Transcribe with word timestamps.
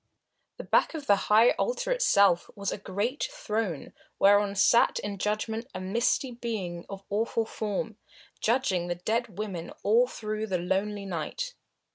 The 0.57 0.63
back 0.63 0.95
of 0.95 1.05
the 1.05 1.15
high 1.29 1.51
altar 1.59 1.91
itself 1.91 2.49
was 2.55 2.71
a 2.71 2.79
great 2.79 3.29
throne 3.31 3.93
whereon 4.17 4.55
sat 4.55 4.97
in 4.97 5.19
judgment 5.19 5.67
a 5.75 5.79
misty 5.79 6.31
being 6.31 6.87
of 6.89 7.03
awful 7.11 7.45
form, 7.45 7.97
judging 8.39 8.87
the 8.87 8.95
dead 8.95 9.37
women 9.37 9.69
all 9.83 10.07
through 10.07 10.47
the 10.47 10.57
lonely 10.57 11.05
night. 11.05 11.53